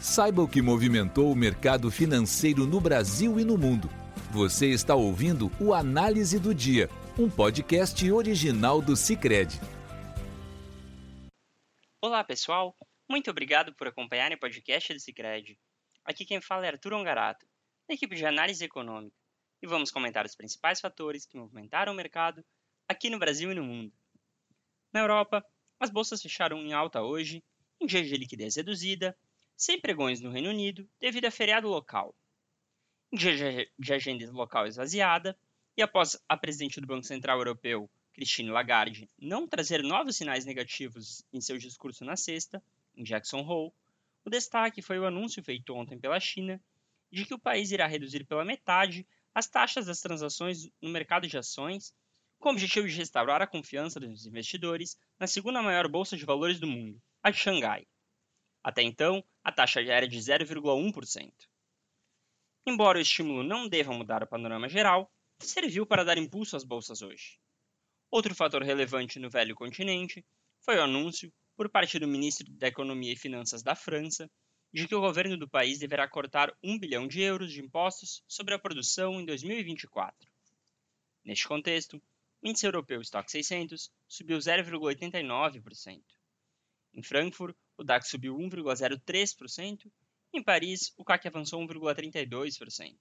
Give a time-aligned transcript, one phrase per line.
[0.00, 3.86] Saiba o que movimentou o mercado financeiro no Brasil e no mundo.
[4.32, 6.88] Você está ouvindo o Análise do Dia,
[7.18, 9.60] um podcast original do Cicred.
[12.00, 12.74] Olá, pessoal.
[13.10, 15.58] Muito obrigado por acompanhar o podcast do Cicred.
[16.02, 17.46] Aqui quem fala é Arthur Ongarato,
[17.86, 19.14] da equipe de análise econômica,
[19.62, 22.42] e vamos comentar os principais fatores que movimentaram o mercado
[22.88, 23.92] aqui no Brasil e no mundo.
[24.94, 25.44] Na Europa,
[25.78, 27.44] as bolsas fecharam em alta hoje,
[27.78, 29.14] em dia de liquidez reduzida
[29.60, 32.14] sem pregões no Reino Unido devido a feriado local.
[33.12, 35.38] Em dia de agenda local esvaziada,
[35.76, 41.22] e após a presidente do Banco Central Europeu, Christine Lagarde, não trazer novos sinais negativos
[41.30, 42.62] em seu discurso na sexta,
[42.96, 43.70] em Jackson Hole,
[44.24, 46.58] o destaque foi o anúncio feito ontem pela China
[47.12, 51.36] de que o país irá reduzir pela metade as taxas das transações no mercado de
[51.36, 51.94] ações,
[52.38, 56.58] com o objetivo de restaurar a confiança dos investidores na segunda maior bolsa de valores
[56.58, 57.86] do mundo, a de Xangai.
[58.62, 61.32] Até então, a taxa era de 0,1%.
[62.66, 67.00] Embora o estímulo não deva mudar o panorama geral, serviu para dar impulso às bolsas
[67.00, 67.38] hoje.
[68.10, 70.24] Outro fator relevante no velho continente
[70.60, 74.30] foi o anúncio, por parte do ministro da Economia e Finanças da França,
[74.72, 78.54] de que o governo do país deverá cortar 1 bilhão de euros de impostos sobre
[78.54, 80.30] a produção em 2024.
[81.24, 82.00] Neste contexto,
[82.42, 86.02] o índice europeu Stock 600 subiu 0,89%.
[86.94, 89.90] Em Frankfurt, o DAX subiu 1,03%,
[90.34, 92.94] e em Paris, o CAC avançou 1,32%.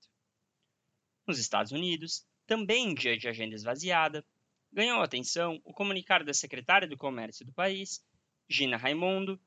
[1.28, 4.26] Nos Estados Unidos, também em dia de agenda esvaziada,
[4.72, 8.02] ganhou atenção o comunicado da secretária do Comércio do país,
[8.48, 9.38] Gina Raimondo,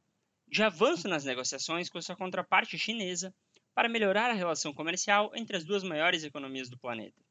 [0.47, 3.35] de avanço nas negociações com sua contraparte chinesa
[3.75, 7.25] para melhorar a relação comercial entre as duas maiores economias do planeta.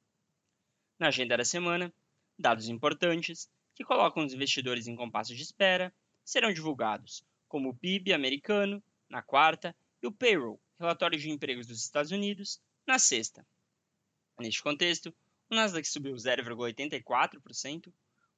[0.97, 1.93] Na agenda da semana,
[2.37, 5.93] dados importantes que colocam os investidores em compasso de espera
[6.25, 11.83] serão divulgados, como o PIB americano, na quarta, e o Payroll, relatório de empregos dos
[11.83, 13.45] Estados Unidos, na sexta.
[14.39, 15.13] Neste contexto,
[15.49, 17.87] o Nasdaq subiu 0,84%,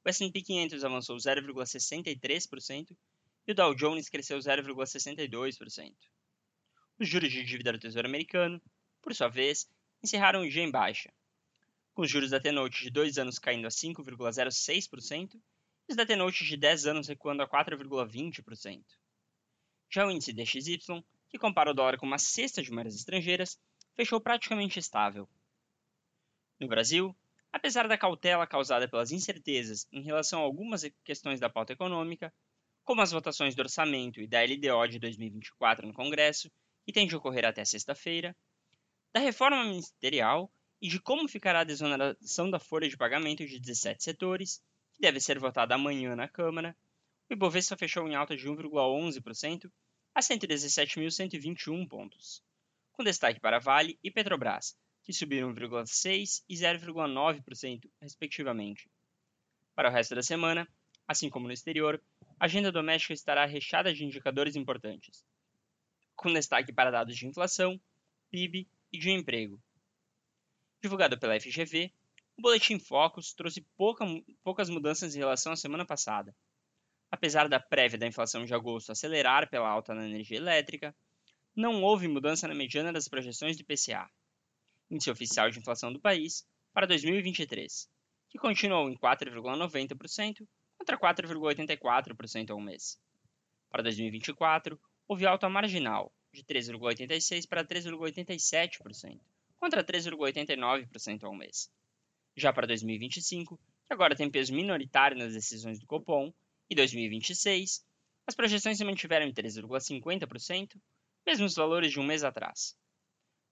[0.03, 2.97] o S&P 500 avançou 0,63%
[3.45, 5.93] e o Dow Jones cresceu 0,62%.
[6.99, 8.59] Os juros de dívida do Tesouro Americano,
[8.99, 9.69] por sua vez,
[10.01, 11.13] encerraram o dia em baixa,
[11.93, 16.43] com os juros da T-Note de 2 anos caindo a 5,06% e os da T-Note
[16.43, 18.83] de 10 anos recuando a 4,20%.
[19.93, 23.59] Já o índice DXY, que compara o dólar com uma cesta de moedas estrangeiras,
[23.95, 25.29] fechou praticamente estável.
[26.59, 27.15] No Brasil,
[27.51, 32.33] apesar da cautela causada pelas incertezas em relação a algumas questões da pauta econômica,
[32.83, 36.49] como as votações do orçamento e da LDO de 2024 no Congresso,
[36.83, 38.35] que tem de ocorrer até sexta-feira,
[39.13, 40.51] da reforma ministerial
[40.81, 44.59] e de como ficará a desoneração da folha de pagamento de 17 setores,
[44.95, 46.75] que deve ser votada amanhã na Câmara,
[47.29, 49.71] o Ibovespa fechou em alta de 1,11%
[50.15, 52.43] a 117.121 pontos,
[52.91, 58.89] com destaque para Vale e Petrobras, que subiram 1,6% e 0,9%, respectivamente.
[59.75, 60.67] Para o resto da semana,
[61.07, 62.01] assim como no exterior,
[62.39, 65.25] a agenda doméstica estará recheada de indicadores importantes,
[66.15, 67.79] com destaque para dados de inflação,
[68.29, 69.59] PIB e de emprego.
[70.81, 71.91] Divulgado pela FGV,
[72.37, 74.05] o Boletim Focus trouxe pouca,
[74.43, 76.35] poucas mudanças em relação à semana passada,
[77.13, 80.95] Apesar da prévia da inflação de agosto acelerar pela alta na energia elétrica,
[81.55, 84.09] não houve mudança na mediana das projeções do IPCA,
[84.89, 87.87] índice oficial de inflação do país, para 2023,
[88.31, 92.99] que continuou em 4,90% contra 4,84% ao mês.
[93.69, 99.19] Para 2024, houve alta marginal, de 3,86% para 3,87%,
[99.59, 101.71] contra 3,89% ao mês.
[102.35, 106.33] Já para 2025, que agora tem peso minoritário nas decisões do Copom,
[106.73, 107.85] e 2026,
[108.27, 110.81] as projeções se mantiveram em 3,50%,
[111.25, 112.75] mesmos valores de um mês atrás.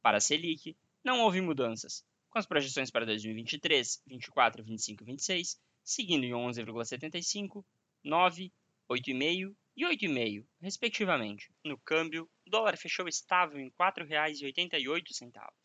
[0.01, 5.59] Para a Selic, não houve mudanças, com as projeções para 2023, 24, 25 e 26
[5.83, 7.63] seguindo em 11,75,
[8.03, 8.51] 9,
[8.89, 11.51] 8,5 e 8,5, respectivamente.
[11.63, 15.03] No câmbio, o dólar fechou estável em R$ 4,88.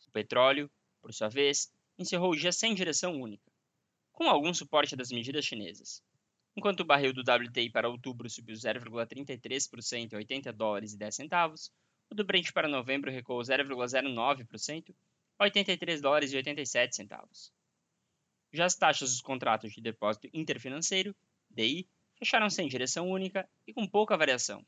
[0.07, 0.71] O petróleo,
[1.01, 3.51] por sua vez, encerrou o dia sem direção única,
[4.11, 6.01] com algum suporte das medidas chinesas.
[6.57, 11.71] Enquanto o barril do WTI para outubro subiu 0,33% a 80 dólares e 10 centavos,
[12.09, 14.95] o do Brent para novembro recuou 0,09%
[15.37, 17.53] a 83 dólares e 87 centavos.
[18.51, 21.15] Já as taxas dos contratos de depósito interfinanceiro,
[21.47, 21.87] DI,
[22.17, 24.65] fecharam sem direção única e com pouca variação.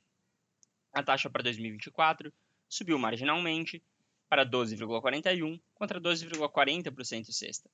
[0.94, 2.32] A taxa para 2024
[2.68, 3.82] subiu marginalmente
[4.30, 7.68] para 12,41 contra 12,40% sexta.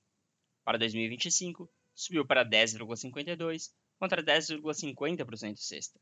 [0.64, 6.00] Para 2025, subiu para 10,52 contra 10,50% sexta.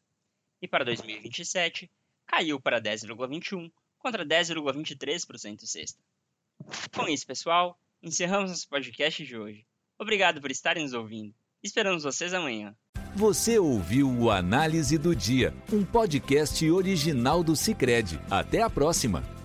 [0.62, 1.90] E para 2027,
[2.26, 6.00] caiu para 10,21 contra 10,23% sexta.
[6.96, 9.66] Com isso, pessoal, encerramos nosso podcast de hoje.
[9.98, 11.34] Obrigado por estarem nos ouvindo.
[11.62, 12.76] Esperamos vocês amanhã.
[13.16, 18.20] Você ouviu o Análise do Dia, um podcast original do Cicred.
[18.30, 19.43] Até a próxima!